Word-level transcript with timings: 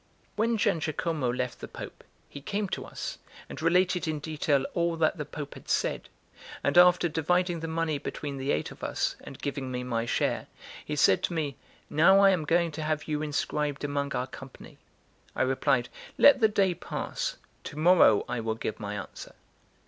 When 0.35 0.57
Giangiacomo 0.57 1.29
left 1.31 1.59
the 1.59 1.67
Pope, 1.67 2.03
he 2.27 2.41
came 2.41 2.67
to 2.69 2.85
us, 2.85 3.19
and 3.47 3.61
related 3.61 4.07
in 4.07 4.17
detail 4.19 4.65
all 4.73 4.95
that 4.97 5.17
the 5.17 5.25
Pope 5.25 5.53
had 5.53 5.69
said; 5.69 6.09
and 6.63 6.75
after 6.75 7.07
dividing 7.07 7.59
the 7.59 7.67
money 7.67 7.99
between 7.99 8.37
the 8.37 8.51
eight 8.51 8.71
of 8.71 8.83
us, 8.83 9.15
and 9.23 9.37
giving 9.37 9.69
me 9.71 9.83
my 9.83 10.07
share, 10.07 10.47
he 10.83 10.95
said 10.95 11.21
to 11.25 11.33
me: 11.33 11.55
"Now 11.87 12.17
I 12.19 12.31
am 12.31 12.45
going 12.45 12.71
to 12.71 12.81
have 12.81 13.07
you 13.07 13.21
inscribed 13.21 13.83
among 13.83 14.15
our 14.15 14.25
company." 14.25 14.79
I 15.35 15.43
replied: 15.43 15.87
"Let 16.17 16.39
the 16.39 16.47
day 16.47 16.73
pass; 16.73 17.37
to 17.65 17.77
morrow 17.77 18.25
I 18.27 18.39
will 18.39 18.55
give 18.55 18.79
my 18.79 18.95
answer." 18.95 19.35